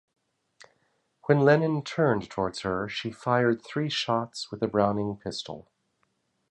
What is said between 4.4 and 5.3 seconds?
with a Browning